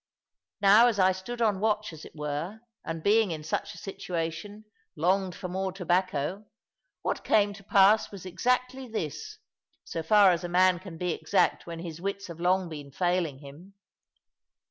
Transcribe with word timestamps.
Now 0.61 0.87
as 0.87 0.97
I 0.97 1.11
stood 1.11 1.43
on 1.43 1.59
watch, 1.59 1.93
as 1.93 2.05
it 2.05 2.15
were, 2.15 2.61
and, 2.83 3.03
being 3.03 3.29
in 3.29 3.43
such 3.43 3.75
a 3.75 3.77
situation, 3.77 4.65
longed 4.95 5.35
for 5.35 5.47
more 5.47 5.71
tobacco, 5.71 6.45
what 7.03 7.23
came 7.23 7.53
to 7.53 7.63
pass 7.63 8.09
was 8.11 8.25
exactly 8.25 8.87
this 8.87 9.37
so 9.83 10.01
far 10.01 10.31
as 10.31 10.43
a 10.43 10.49
man 10.49 10.79
can 10.79 10.97
be 10.97 11.11
exact 11.11 11.67
when 11.67 11.77
his 11.81 12.01
wits 12.01 12.25
have 12.29 12.39
long 12.39 12.67
been 12.67 12.91
failing 12.91 13.37
him. 13.41 13.75